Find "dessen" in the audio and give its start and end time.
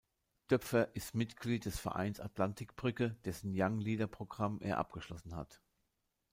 3.23-3.51